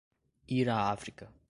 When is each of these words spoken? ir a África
ir 0.47 0.67
a 0.67 0.79
África 0.91 1.31